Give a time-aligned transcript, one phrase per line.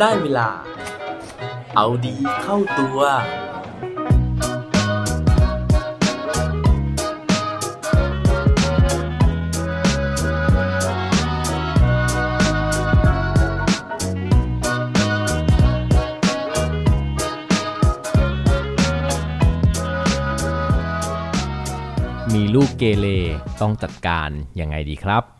[0.00, 0.48] ได้เวลา
[1.76, 3.00] เอาดีเข้าตัว
[22.34, 23.06] มีลูกเกเร
[23.60, 24.30] ต้องจัดการ
[24.60, 25.39] ยังไงดีครับ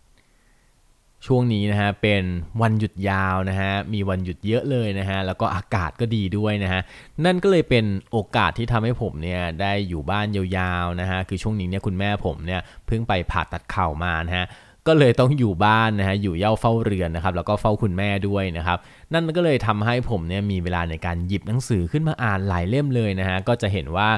[1.27, 2.23] ช่วงนี้นะฮะเป็น
[2.61, 6.81] วันหยุดยาวนะฮะมีวันหยุดเยอะเลยนะฮะแล้วก็อากาศก็ดีด้วยนะฮะ
[7.25, 10.37] นั่นก็เลยเป็นโอกาสที่ทำให้ผมเนี่ยได้อยู่บ้านย
[10.71, 14.45] ยาวๆนะฮะคือช่วงนี้เนี่ยคุณแม่ผมเนี่ยเพิ่งไปผ่าตัดเข่ามานะฮะ
[14.87, 18.77] ก็เลยต้องอยู่บ้านนะฮะอยู่เหย้าเฝ้าเรือนนะครับแล้วก็เฝ้าคุณแม่ด้วยนะครับ
[19.13, 24.09] นั่นก็เลยทำให้ผมเนี่ยมีเวลาในการหยิบหนังสือขึ้นมาอ่านหลายเล่มเลยนะฮะก็จะเห็นว่า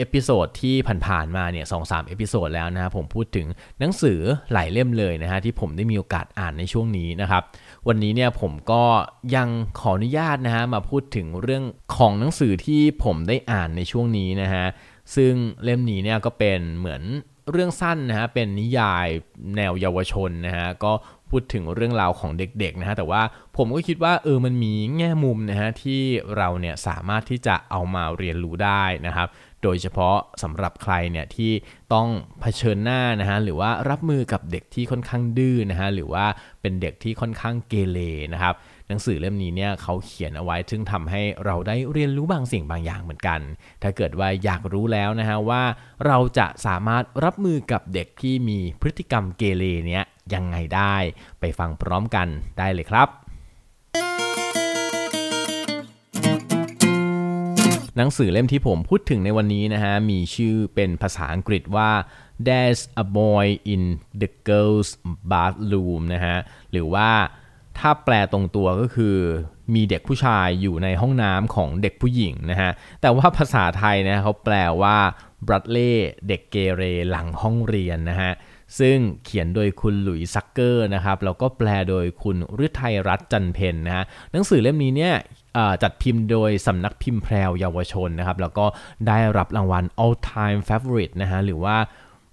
[0.00, 0.74] episode ที่
[1.06, 3.46] ผ่านๆมาเนี่ยสองสาม episode แล้วนะฮะผมพูดถึง
[3.80, 4.20] หนังสือ
[4.52, 7.42] หลายเล่มเลยนะฮะที่ผมได้มีโอกาสอ่านในช่วงนี้นะครับ
[7.88, 8.82] วันนี้เนี่ยผมก็
[9.36, 9.48] ยัง
[9.80, 11.64] ขออนุญาตนะฮะมาพูดถึงเรื่อง
[11.96, 14.66] ของหนังสือที่ผมได้อ่านในช่วงนี้นะฮะ
[15.16, 15.32] ซึ่ง
[15.64, 17.02] เล่มนี้เนี่ยก็เป็นเหมือน
[17.50, 19.08] เรื่องสั้นนะฮะเป็นนิยาย
[19.56, 20.92] แนวเยาวชนนะฮะก็
[21.30, 23.22] พูดถึงเรื่องราวของเด็กๆนะฮะแต่ว่า
[23.56, 26.00] ผมก็คิดว่าเออมันมีแง่มุมนะฮะที่
[26.36, 29.28] เราเนี่ยสามารถที่จะเอามาเรียนรู้ได้นะครับ
[29.64, 31.52] โดยเฉพาะสำหรับใครเนี่ยที่
[31.94, 32.08] ต้อง
[32.40, 36.24] เผชิญหน้านะฮะหรือว่ารับมือกับเด็กที่ค่อนข้างดื้อนะฮะหรือว่า
[36.60, 37.98] เป็นเด็กที่ค่อนข้างเกเร
[38.32, 38.54] นะครับ
[38.88, 43.40] หนังสือเล่มนี้เนี่ยเขาเขียนเอาไว้ซึ่งทำให้เราได้เรียนรู้บางสิ่งบางอย่างเหมือนกัน
[43.82, 45.62] ถ้าเกิดว่าอยากรู้แล้วนะฮะว่า
[46.06, 50.96] เราจะสามารถรับมือกับเด็กที่มีพฤติกรรมเกเรเนี้ย ยังไงได้
[51.40, 52.28] ไปฟังพร้อมกัน
[52.58, 53.08] ได้เลยครับ
[57.96, 61.90] หนังสือเล่มที่ผมพูดถึงในวันนี้นะฮะ มีชื่อเป็นภาษาอังกฤษว่า
[62.46, 63.82] There's a boy in
[64.20, 64.88] the girls
[65.30, 66.36] bathroom นะฮะ
[66.72, 67.10] หรือว่า
[67.78, 69.16] ถ้าแปลตรงตัวก็คือ
[69.74, 74.96] มีเด็กผู้ชายอยู่ในห้องน้ำของเด็กผู้หญิงนะฮะ แต่ว่าภาษาไทยนะเขาแปลว่า
[75.46, 75.94] Bradley
[76.28, 78.32] เด็กเกเรหลังห้องเรียนนะฮะ
[78.78, 85.14] ซึ่งเขียนโดยคุณหลุยส์ซักเกอร์นะครับแล้วก็แปลโดยคุณฤทัยรัตน์จันเพนนะฮะหนังสือเล่มนี้เนี่ย
[85.82, 88.66] จัดพิมพ์โดยสำนักพิมพ์แพรวเยาวชนนะครับแล้วก็
[89.08, 91.76] ได้รับรางวัล all time favorite นะฮะหรือว่า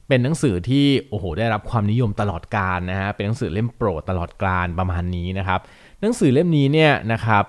[0.07, 5.59] เป็นหนังสือที่โอ้โหได้รับความนิยมตลอดกาลนะฮะเป็นหนังสือเล่มโปรดตลอดกาลประมาณนี้นะครับ
[6.01, 7.43] หนังสือเล่มนี้เนี่ยนะครับ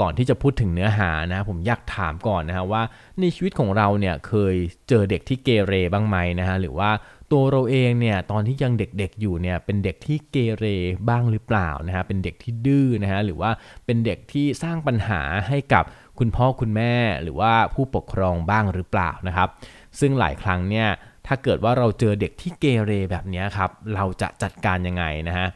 [0.00, 2.82] ก่อนที่จะพูดถึงเนื้อหานะผมอยากถามก่อนนะฮะว่า
[3.20, 4.54] ในชีวิตของเราเนี่ยเคย
[4.88, 6.90] เจอเด็กที่เกเรบ้างไหมนะฮะหรือว่า
[7.32, 10.64] ตัวเราเองเนี่ยตอนที่ยังเด็กๆอยู่เนี่ยเป็นเด็กที่เกเร
[11.08, 13.50] บ้างหรือเปล่านะฮะเป็นเด็กที่ดื้อนะฮะหรือว่า
[13.86, 15.84] เป็นเด็กที่สร้างปัญหาให้กับ
[16.18, 19.48] คุณพ่อคุณแม่ หรือว่าผู้ปกครองบ้างหรือเปล่านะครับ
[20.00, 20.88] ซึ่งหลายครั้งเนี่ย
[21.26, 25.48] ถ้าเกิดว่าเราเจอเด็กที่เกเรแบบนี้ครับเราจะจัดการยังไงนะฮะ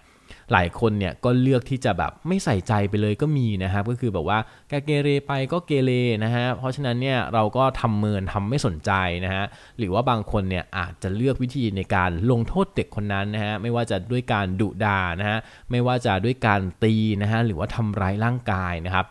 [0.53, 4.39] หลายคนเนี่ยก็เลือกที่จะแบบไม่ใส่ใจไปเลยก็มีนะครับ ก็คือแบบว่า
[4.69, 5.93] แกเกเรไปก็เกเร
[6.25, 8.93] นะฮะ เพราะฉะนั้นเนี่ยเราก็ทำเมินทำไม่สนใจ
[9.25, 9.45] นะฮะ
[9.79, 15.39] หรือว่าบางคนเนี่ยอาจจะเลือกวิธีในการลงโทษเด็กคนนั้นนะฮะ ไม่ว่าจะด้วยการดุด่านะฮะ
[15.71, 19.07] ไม่ว่าจะด้วยการตีนะฮะ หรือว่าทำร้ายร่างกายนะครับ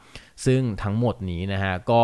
[0.45, 2.03] ซึ่งทั้งหมดนี้นะฮะก็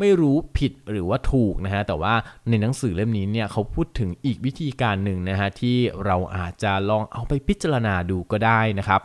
[0.00, 2.14] ไม่รู้ผิดหรือว่าถูกนะฮะแต่ว่า
[2.48, 9.02] ในหนังสือเล่มนี้เนี่ยเขาพูดถึงอีกวิธีการหนึ่งนะฮะที่เราอาจจะลองเอาไปพิจารณาดูก็ได้นะครับ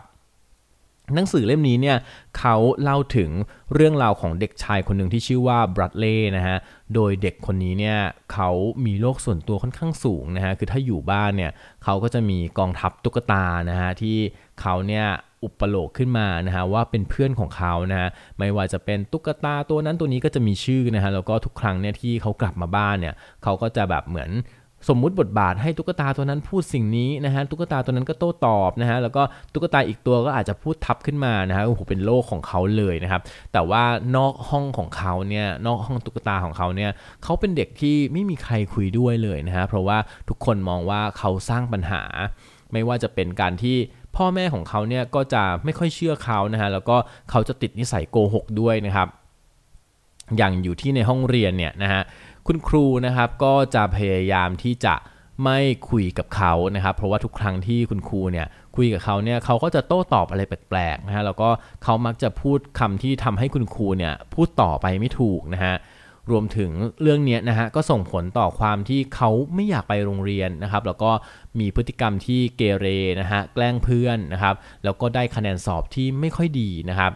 [1.15, 1.97] หนังสือเล่มนี้เนี่ย
[2.37, 3.29] เขาเล่าถึง
[3.73, 6.57] เรื่องราวของเด็กชายคนหนึ่งที่ชื่อว่าบรัดเล่นะฮะ
[6.93, 7.97] โดยเด็กคนนี้เนี่ย
[8.33, 8.49] เขา
[8.85, 11.51] มีโลกส่วนตัวค่อนข้างสูงนะฮะ คือถ้าอยู่บ้านเนี่ย
[11.83, 14.17] เขาก็จะมีกองทัพตุ๊กตานะฮะที่
[14.61, 15.05] เขาเนี่ย
[15.45, 23.13] อุปโลกขึ้นมานะฮะว่าเป็นเพื่อนของเขานะฮะไม่ว่าจะเป็นตุ๊กตาตัวนั้นตัวนี้ก็จะมีชื่อนะฮะแล้วก็ทุกครั้งเนี่ยที่เขากลับมาบ้านเนี่ย
[23.43, 24.31] เขาก็จะแบบเหมือน
[24.89, 33.21] สมมุติบทบาทให้ตุ๊กตาตัวนั้นพูดสิ่งนี้นะฮะตุ๊กตาตัวนั้นก็โต้ตอบนะฮะแล้วก็ตุ๊กตาอีกตัวก็อาจจะพูดทับขึ้นมานะฮะโอ้โหเป็นโลกของเขาเลยนะครับ
[33.53, 33.83] แต่ว่า
[34.15, 36.91] นอกห้องของเขาเนี่ยนอกห้องตุ๊กตาของเขาเนี่ย
[37.23, 39.97] เขาเป็นเด็กที่ไม่มีใครคุยด้วยเลยนะฮะเพราะว่า
[40.29, 42.03] ทุกคนมองว่าเขาสร้างปัญหา
[42.73, 43.77] ไม่ว่าจะเป็นการที่
[44.17, 46.97] พ่อแม่ของเขาเนี่ยก็จะไม่ค่อยเชื่อเขานะฮะแล้วก็
[47.29, 49.07] เขาจะติดนิสัยโกหกด้วยนะครับ
[50.37, 52.01] อย่างอยู่ที่ในห้องเรียนเนี่ยนะฮะ
[52.47, 54.95] คุณครูนะครับก็จะพยายามที่จะ
[55.43, 55.59] ไม่
[55.89, 61.49] คุยกับเขานะครับ เพราะว่าทุกครั้งที่คุณครูเนี่ยคุยกับเขาเนี่ยเขาก็จะโต้ตอบอะไรแปลกๆนะฮะแล้วก็
[61.83, 65.75] เขามักจะพูดคำที่ทำให้คุณครูเนี่ยพูดต่อไปไม่ถูกนะฮะ
[66.31, 71.11] รวมถึงเรื่องนี้นะฮะก็ส่งผลต่อความที่เขาไม่อยากไปโรงเรียนนะครับ แล้วก็
[71.59, 72.85] มีพฤติกรรมที่เกเร
[73.21, 77.13] นะฮะแกล้งเพื่อนนะครับแล้วก็ได้คะแนนสอบที่ไม่ค่อยดีนะครับ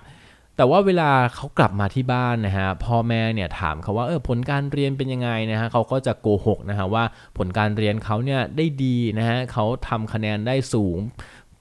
[0.58, 7.04] แต่ว่าเวลาเขากลับมาที่บ้านนะฮะพ่อแม่เนี่ยถามเขาว่าเออผลการเรียนเป็นยังไงนะฮะเขาก็จะโกหกนะฮะว่า
[7.38, 10.98] ผลการเรียนเขาเนี่ยได้ดีนะฮะเขาทำคะแนนได้สูง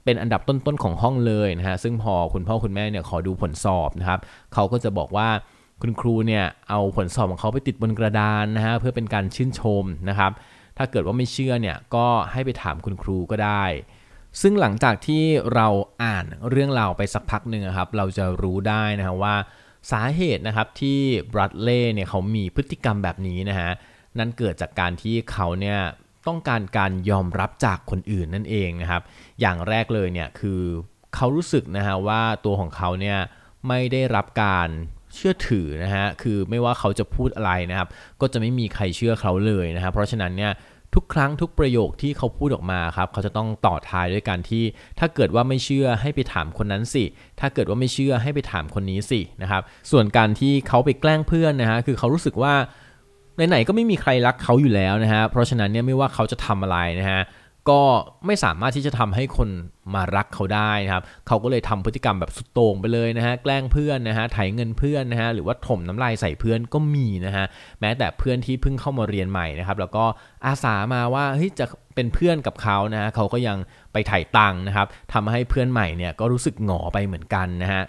[0.03, 4.19] เป็นอันดับต้นๆของห้องเลยนะฮะซึ่งพอคุณพ่อคุณแม่เนี่ยขอดูผลสอบนะครับ
[4.53, 5.29] เขาก็จะบอกว่า
[5.81, 10.31] คุณครูเนี่ยเอาผลสอบของเขาไปติดบนกระดานนะฮะเพื่อเป็นการชื่นชมนะครับ
[10.77, 13.65] ถ้าเกิดว่าไม่เชื่อเนี่ยก็ให้ไปถามคุณครูก็ได้
[14.41, 15.23] ซึ่งหลังจากที่
[15.53, 15.67] เรา
[16.03, 19.35] อ่านเรื่องราวไปสักพักหนึ่งครับ เราจะรู้ได้นะฮะว่า
[19.91, 20.99] สาเหตุนะครับที่
[21.33, 23.69] บรัดเล่เนี่ยเขามีพฤติกรรมแบบนี้นะฮะ
[24.19, 25.79] นั่นเกิดจากการที่เขาเนี่ย
[26.27, 29.01] ต้องการการยอมรับจากคนอื่นนั่นเองนะครับ
[29.39, 30.61] อย่างแรกเลยเนี่ยคือ
[31.15, 33.17] เขารู้สึกนะฮะว่าตัวของเขาเนี่ย
[33.67, 34.69] ไม่ได้รับการ
[35.15, 37.87] เชื่อถือนะฮะ คือไม่ว่าเขาจะพูดอะไรนะครับ
[38.21, 40.53] ก็จะไม่มีใครเชื่อเขาเลยนะครับเพราะฉะนั้นเนี่ย
[40.95, 44.63] ทุกครั้งทุกประโยคที่เขาพูดออกมาครับ เขาจะต้องต่อท้ายด้วยการที่
[44.99, 47.03] ถ้าเกิดว่าไม่เชื่อให้ไปถามคนนั้นสิ
[47.39, 49.61] ถ้าเกิดว่าไม่เชื่อให้ไปถามคนนี้สินะครับ
[49.91, 52.53] ส่วนการที่เขาไปแกล้งเพื่อนนะฮะ คือเขารู้สึกว่า
[53.49, 57.21] ไหนๆก็ไม่มีใครรักเขาอยู่แล้วนะฮะ เพราะฉะนั้นเนี่ยไม่ว่าเขาจะทำอะไรนะฮะ
[57.69, 57.81] ก็
[58.25, 59.49] ไม่สามารถที่จะทำให้คน
[59.95, 67.45] มารักเขาได้นะครับ เขาก็เลยทำพฤติกรรมแบบสุดโต่งไปเลยนะฮะ แกล้งเพื่อนนะฮะ ไถเงินเพื่อนนะฮะ หรือว่าถมน้ำลายใส่เพื่อนก็มีนะฮะ
[67.81, 70.05] แม้แต่เพื่อนที่เพิ่งเข้ามาเรียนใหม่นะครับ แล้วก็
[70.45, 73.57] อาสามาว่าเฮ้ยจะเป็นเพื่อนกับเขานะฮะ เขาก็ยัง
[73.93, 77.83] ไปไถ่ตังค์นะครับทำให้เพื่อนใหม่เนี่ยก็รู้สึกหงอไปเหมือนกันนะฮะ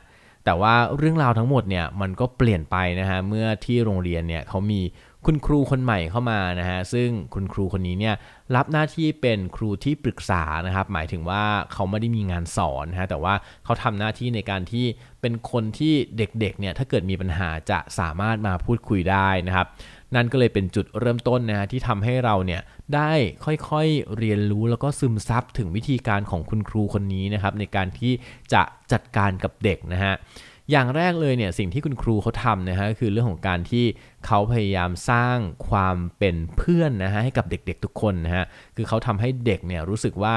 [0.44, 4.80] แต่ว่าเรื่องราวทั้งหมดเนี่ยมันก็เปลี่ยนไปนะฮะเมื่อที่โรงเรียนเนี่ยเขามี
[5.26, 8.14] คุณครูคนใหม่เข้ามานะฮะซึ่งคุณครูคนนี้เนี่ย
[8.56, 13.34] รับหน้าที่เป็นครูที่ปรึกษานะครับ หมายถึงว่าเขาไม่ได้มีงานสอนนะฮะแต่ว่า
[13.64, 14.86] เขาทำหน้าที่ในการที่
[15.20, 19.66] เป็นคนที่เด็กๆเนี่ยถ้าเกิดมีปัญหาจะสามารถมาพูดคุยได้นะครับ
[20.14, 22.60] นั่นก็เลยเป็นจุดเริ่มต้นนะฮะที่ทำให้เราเนี่ย
[22.94, 23.12] ได้
[23.44, 28.12] ค่อยๆเรียนรู้แล้วก็ซึมซับถึงวิธีการของคุณครูคนนี้นะครับในการที่
[28.52, 28.62] จะ
[28.92, 30.14] จัดการกับเด็กนะฮะ
[30.70, 33.84] อย่างแรกเลยเนี่ยสิ่งที่คุณครูเขาทำนะฮะคือเรื่องของการที่
[34.26, 35.36] เขาพยายามสร้าง
[35.68, 38.44] ความเป็นเพื่อนนะฮะให้กับเด็กๆทุกคนนะฮะ
[38.76, 40.36] คือเขาทำให้เด็กเนี่ยรู้สึกว่า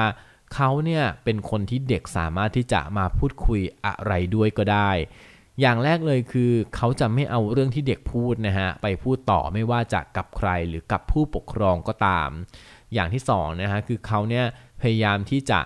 [0.54, 4.90] เขาเนี่ยเป็นคนที่เด็กสามารถที่จะมาพูดคุยอะไรด้วยก็ได้
[5.60, 12.30] อย่างแรกเลยคือเขาจะไม่เอาเรื่องที่เด็กพูดนะฮะไปพูดต่อไม่ว่าจะกับใครหรือกับผู้ปกครองก็ตาม
[12.94, 14.44] อย่างที่สองนะฮะคือเขาเนี่ย
[14.82, 15.60] พยายามที่จะ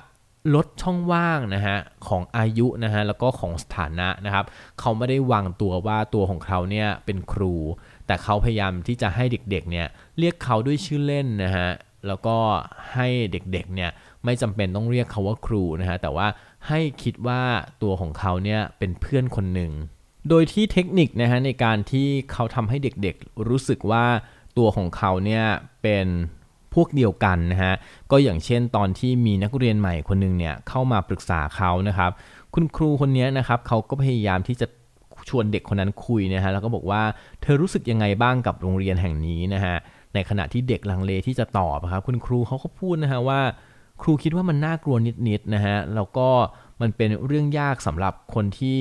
[0.55, 4.45] ลดช่องว่างนะฮะของอายุนะฮะแล้วก็ของสถานะนะครับ
[4.81, 7.55] เขาไม่ได้วางตัวว่าตัวของเขาเนี่ยเป็นครู
[8.07, 9.87] แต่เขาพยายามที่จะให้เด็กๆเนี่ย
[10.19, 11.69] เรียกเขาด้วยชื่อเล่นนะฮะ
[12.07, 12.37] แล้วก็
[12.93, 13.91] ให้เด็กๆเนี่ย
[14.25, 16.27] ไม่จำเป็นต้องเรียกเขาว่าครูนะฮะแต่ว่า
[16.69, 17.43] ให้คิดว่า
[17.83, 19.73] ตัวของเขาเนี่ยเป็นเพื่อนคนหนึ่ง
[20.29, 24.05] โดยที่เทคนิคนะฮะในการที่เขาทำให้เด็กๆรู้สึกว่า
[24.59, 25.45] ตัวของเขาเนี่ย
[25.83, 26.07] เป็น
[26.75, 27.75] พวกเดียวกันนะฮะ
[28.11, 32.11] ก็อย่างเช่นตอนที่มีนักเรียนใหม่คนหนึงเนี่ยเข้ามาปรึกษาเขานะครับ
[32.55, 34.67] คุณครูคนนี้นะครับเขาก็พยายามที่จะ
[35.29, 37.03] ชวนเด็กคนนั้นคุยนะฮะแล้วก็บอกว่า
[37.43, 39.77] เธอรู้สึกยังไงบ้างกับโรงเรียนแห่งนี้นะฮะ
[40.15, 43.41] ในขณะที่เด็กลังเลที่จะตอบครับคุณครูเขาก็พูดนะฮะว่า
[44.03, 44.97] ครูคิดว่ามันน่ากลัว
[45.29, 46.29] นิดๆนะฮะแล้วก็
[46.81, 48.81] มันเป็นเรื่องยากสำหรับคนที่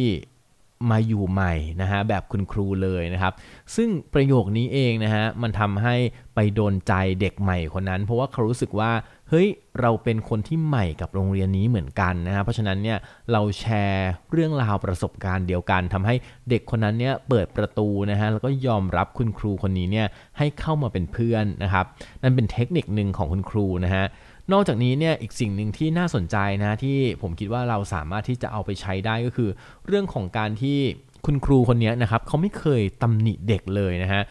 [0.91, 3.33] มาอยู่ใหม่นะฮะแบบคุณครูเลยนะครับ
[3.75, 5.95] ซึ่งประโยคนี้เองนะฮะมันทำให้
[6.35, 8.91] ไปโดนใจเด็กใหม่คนนั้น เพราะว่าเขารู้สึกว่า
[9.29, 9.47] เฮ้ย
[9.81, 12.97] เราเป็นคนที่ใหม่กับโรงเรียนนี้เหมือนกันนะฮะเพราะฉะนั้นเนี่ย
[13.31, 16.15] เราแชร์เรื่องราวประสบการณ์เดียวกันทำให้
[16.49, 21.85] เด็กคนนั้นเนี่ยเปิดประตูนะฮะแล้วก็ยอมรับคุณครูคนนี้เนี่ยให้เข้ามาเป็นเพื่อนนะครับ
[22.21, 24.05] นั่นเป็นเทคนิคหนึ่งของคุณครูนะฮะ
[24.51, 29.49] นอกจากนี้เนี่ยอีกสิ่งหนึ่งที่น่าสนใจนะที่ผมคิดว่าเราสามารถที่จะเอาไปใช้ได้ก็คือ
[29.87, 30.77] เรื่องของการที่
[31.25, 34.23] คุณครูคนนี้นะครับเขาไม่เคยตำหนิเด็กเลยนะฮะ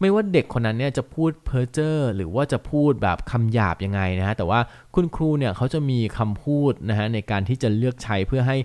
[0.00, 4.60] ไม่ว่าเด็กคนนั้นเนี่ยจะพูดเพ้อเจ้อหรือว่าจะพูดแบบคำหยาบยังไงนะฮะแต่ว่า
[4.94, 8.56] คุณครูเนี่ยเขาจะมีคำพูดนะฮะในการที่จะเลือกใช้เพื่อให้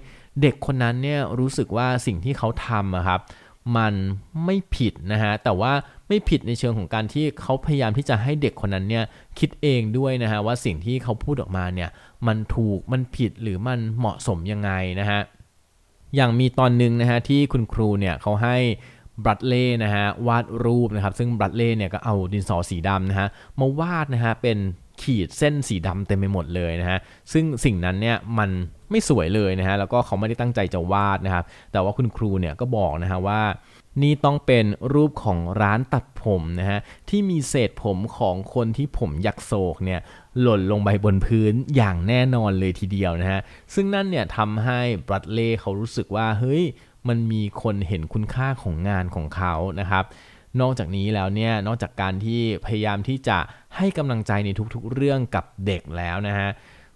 [0.41, 3.19] เด็กคนนั้นเนี่ยรู้สึกว่าสิ่งที่เขาทำอะครับ
[3.77, 3.93] มัน
[4.45, 5.73] ไม่ผิดนะฮะแต่ว่า
[6.13, 9.03] ไม่ผิดในเชิงของการที่เขาพยายามที่จะให้เด็กคนนั้นเนี่ย
[9.39, 11.89] คิดเองด้วยนะฮะว่าสิ่งที่เขาพูดออกมาเนี่ย
[12.27, 15.21] มันถูกมันผิดหรือมันเหมาะสมยังไงนะฮะ
[16.15, 18.57] อย่างมีตอนหนึ่งนะฮะที่คุณครูเนี่ยเขาให้
[19.23, 23.27] บรัดเล่นะฮะวาดรูปนะครับ ซึ่งบรัดเล่เนี่ยก็เอาดินสอสีดำนะฮะ
[23.59, 24.57] มาวาดนะฮะเป็น
[25.01, 26.99] ขีดเส้นสีดำเต็มไปหมดเลยนะฮะ
[27.33, 28.49] ซึ่งสิ่งนั้นเนี่ยมัน
[28.91, 33.41] ไม่สวยเลยนะฮะ แล้วก็เขาไม่ได้ตั้งใจจะวาดนะครับ แต่ว่าคุณครูเนี่ยก็บอกนะฮะว่า
[34.01, 39.99] นี่ต้องเป็นรูปของร้านตัดผมนะฮะที่มีเศษผมของคนที่ผมยักโศกเนี่ย
[40.41, 43.41] หล่นลงไปบนพื้นอย่างแน่นอนเลยทีเดียวนะฮะ
[43.73, 46.63] ซึ่งนั่นเนี่ยทำให้บรัดเล่เขารู้สึกว่าเฮ้ย
[47.07, 50.03] มันมีคนเห็นคุณค่าของงานของเขานะครับ
[50.61, 53.37] นอกจากนี้แล้วเนี่ยนอกจากการที่พยายามที่จะ
[53.77, 56.49] ให้กำลังใจในทุกๆ เรื่องกับเด็กแล้วนะฮะ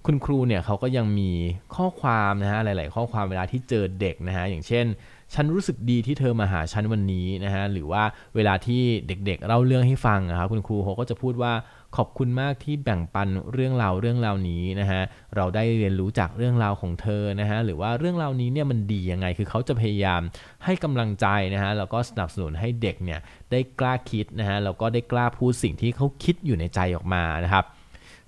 [0.05, 1.31] คุณครูเนี่ยเขาก็ยังมี
[1.75, 4.85] ข้อความนะฮะหลาย ๆ ข้อความเวลาที่เจอเด็กนะฮะอย่างเช่น
[5.33, 8.03] ฉันรู้สึกดีที่เธอมาหาฉันวันนี้นะฮะหรือว่า
[8.35, 11.53] เวลาที่เด็กๆเล่าเรื่องให้ฟังนะครับคุณครูเขาก็จะพูดว่า
[11.97, 15.01] ขอบคุณมากที่แบ่งปันเรื่องราวเรื่องราวนี้นะฮะ
[15.35, 20.21] เราได้เรียนรู้จากเรื่องราวของเธอนะฮะหรือว่าเรื่องราวนี้เนี่ยมันดียังไง คือเขาจะพยายาม
[20.65, 23.19] ให้กำลังใจนะฮะแล้วก็สนับสนุนให้เด็กเนี่ย
[23.51, 27.65] ได้กล้าคิดนะฮะแล้วก็ได้กล้าพูดสิ่งที่เขาคิดอยู่ในใจออกมานะครับ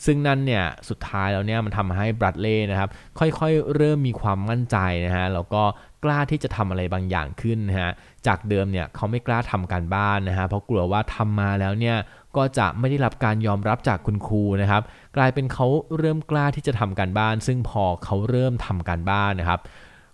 [0.06, 2.90] ซึ่งนั่นเนี่ยสุดท้ายแล้วเนี่ยมันทำให้บรัดเล่นะครับ
[3.20, 5.64] ค่อยๆ เริ่มมีความมั่นใจนะฮะแล้วก็
[6.04, 7.92] กล้าที่จะทำอะไรบางอย่างขึ้นนะฮะ
[8.28, 11.98] จากเดิมเนี่ยเขาไม่กล้าทำการบ้านนะฮะเพราะกลัวว่าทำมาแล้วเนี่ย
[12.38, 14.84] ก็จะไม่ได้รับการยอมรับจากคุณครูนะครับ
[15.18, 19.60] กลายเป็นเขาเริ่มกล้าที่จะทำการบ้าน ซึ่งพอเขาเริ่มทำการบ้านนะครับ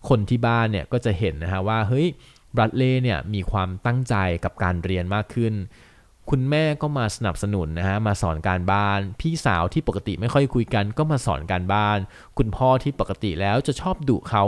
[0.10, 2.08] คนที่บ้านเนี่ยก็จะเห็นนะฮะว่าเฮ้ย
[2.56, 5.54] บรัดเล่เนี่ยมีความตั้งใจกับการเรียนมากขึ้น
[6.30, 11.98] คุณแม่ก็มาสนับสนุนนะฮะมาสอนการบ้าน พี่สาวที่ปกติไม่ค่อยคุยกัน ก็มาสอนการบ้าน
[12.38, 14.44] คุณพ่อที่ปกติแล้วจะชอบดุเขา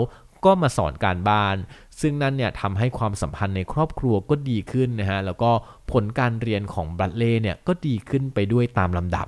[0.45, 1.55] ก็มาสอนการบ้าน
[2.01, 5.51] ซึ่งนั่นเนี่ยทำให้ความสัมพันธ์ในครอบครัวก็ดีขึ้นนะฮะแล้วก็
[5.91, 9.27] ผลการเรียนของบรัดเล่เนี่ยก็ดีขึ้นไปด้วยตามลำดับ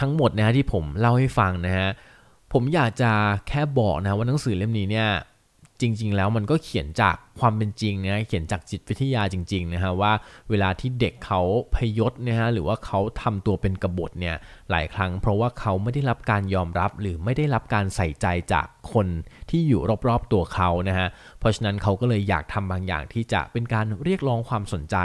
[0.00, 1.88] ทั้งหมดนะฮะที่ผมเล่าให้ฟังนะฮะ
[2.52, 3.10] ผมอยากจะ
[3.48, 5.08] แค่บอกนะว่าหนังสือเล่มนี้เนี่ย
[5.80, 10.12] จริง ๆ แล้วมันก็เขียนจากความเป็นจริงนะเขียนจากจิตวิทยาจริงๆนะฮะว่า
[10.50, 11.40] เวลาที่เด็กเขา
[11.74, 14.36] พยศนะฮะหรือว่าเขาทำตัวเป็นกบฏเนี่ย
[14.70, 19.06] หลายครั้ง เพราะว่าเขาไม่ได้รับการยอมรับ หรือไม่ได้รับการใส่ใจจากคน
[19.50, 21.08] ที่อยู่รอบๆตัวเขานะฮะ
[21.38, 24.96] เพราะฉะนั้นเขาก็เลยอยากทำบางอย่างที่จะเป็นการเรียกร้องความสนใจ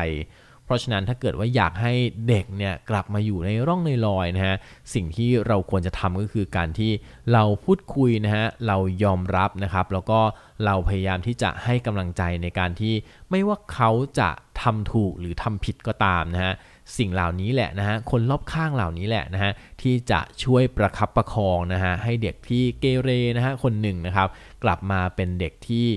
[0.66, 1.94] เพราะฉะนั้นถ้าเกิดว่าอยากให้
[2.28, 4.56] เด็กเนี่ยกลับมาอยู่ในร่องในรอยนะฮะ
[4.94, 6.92] สิ่งที่เราควรจะทำก็คือการที่
[7.34, 10.20] เราพูดคุยนะฮะเรายอมรับนะครับ แล้วก็
[10.66, 12.94] เราพยายามที่จะให้กำลังใจในการที่
[13.32, 14.30] ไม่ว่าเขาจะ
[14.62, 16.54] ทำถูกหรือทำผิดก็ตามนะฮะ
[16.98, 19.52] สิ่งเหล่านี้แหละนะฮะคนรอบข้างเหล่านี้แหละนะฮะ
[19.82, 24.28] ที่จะช่วยประคับประคองนะฮะให้เด็กที่เกเรนะฮะคนหนึ่งนะครับ
[24.64, 25.88] กลับมาเป็นเด็กที่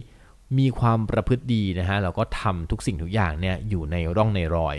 [0.58, 4.76] มีความประพฤติดีนะฮะแล้วก็ทำทุกสิ่งทุกอย่างเนี่ยอยู่ในร่องในรอย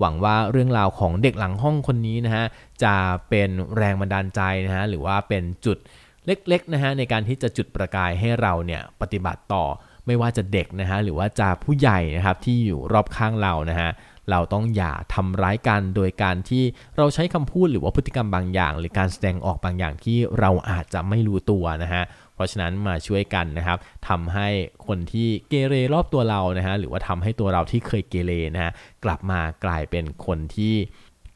[0.00, 2.44] หวังว่าเรื่องราวของเด็กหลังห้องคนนี้นะฮะ
[2.84, 2.94] จะ
[3.28, 5.78] เป็นแรงบันดาลใจนะฮะหรือว่าเป็นจุด
[6.26, 9.64] เล็กๆนะฮะในการที่จะจุดประกายให้เราเนี่ยปฏิบัติต่อ
[10.06, 13.90] ไม่ว่าจะเด็กนะฮะหรือว่าจะผู้ใหญ่นะครับที่อยู่รอบข้างเรานะฮะ
[14.30, 16.64] เราต้องอย่าทำร้ายกันโดยการที่
[16.96, 22.02] เราใช้คำพูดหรือว่าพฤติกรรมบางอย่าง หรือการแสดงออกบางอย่างที่เราอาจจะไม่รู้ตัวนะฮะ
[22.34, 24.48] เพราะฉะนั้นมาช่วยกันนะครับทำให้
[24.86, 28.72] คนที่เกเรรอบตัวเรานะฮะหรือว่าทำให้ตัวเราที่เคยเกเรนะฮะ
[29.04, 30.74] กลับมากลายเป็นคนที่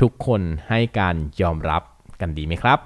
[0.00, 1.82] ทุกคนให้การยอมรับ
[2.20, 2.78] กันดีไหมครับ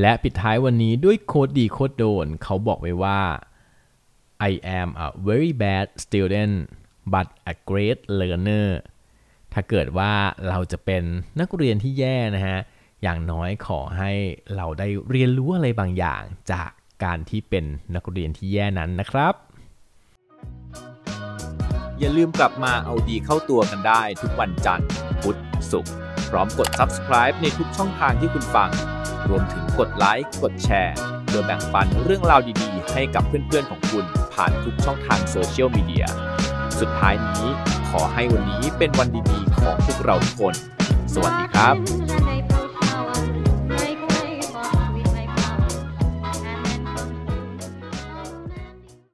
[0.00, 3.20] และปิดท้ายวันนี้ด้วยโคดดีโคดโดน เขาบอกไว้ว่า
[4.50, 6.54] I am a very bad student
[7.12, 8.68] but a great learner
[9.52, 10.12] ถ้าเกิดว่า
[10.48, 11.02] เราจะเป็น
[11.40, 12.58] นักเรียนที่แย่นะฮะ
[13.02, 14.12] อย่างน้อยขอให้
[14.56, 16.70] เราได้เรียนรู้อะไรบางอย่างจาก
[17.04, 17.64] การที่เป็น
[17.94, 19.34] นักเรียนที่แย่นั้นนะครับ
[21.98, 24.88] อย่าลืมกลับมาเอาดีเข้าตัวกันได้ทุกวันจันทร์
[25.22, 25.38] พุธ
[25.70, 25.92] ศุกร์
[26.30, 28.70] พร้อมกด subscribe ในทุกช่องทางที่คุณฟัง
[29.28, 30.94] รวมถึงกดไลค์กดแชร์
[31.26, 34.04] เพื่อแบ่งปันเรื่องราวดีๆ ให้กับเพื่อนๆของคุณ
[34.34, 36.06] ผ่านทุกช่องทางโซเชียลมีเดีย
[36.80, 37.46] สุดท้ายนี้
[37.90, 40.54] ขอให้วันนี้เป็นวันดีๆของพวกเราทุกคน
[41.14, 42.39] สวัสดีครับ